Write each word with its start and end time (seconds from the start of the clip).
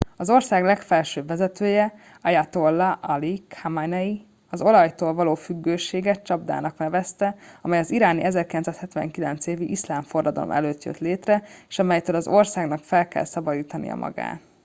az 0.17 0.29
ország 0.29 0.63
legfelsőbb 0.63 1.27
vezetője 1.27 1.93
ayatollah 2.21 2.97
ali 3.11 3.45
khamenei 3.47 4.25
az 4.49 4.61
olajtól 4.61 5.13
való 5.13 5.35
függőséget 5.35 6.23
csapdának 6.23 6.77
nevezte 6.77 7.35
amely 7.61 7.79
az 7.79 7.91
iráni 7.91 8.21
1979. 8.23 9.47
évi 9.47 9.69
iszlám 9.71 10.01
forradalom 10.01 10.51
előtt 10.51 10.83
jött 10.83 10.97
létre 10.99 11.43
és 11.67 11.79
amelytől 11.79 12.15
az 12.15 12.27
országnak 12.27 12.79
fel 12.79 13.07
kell 13.07 13.23
szabadítania 13.23 13.95
magát 13.95 14.39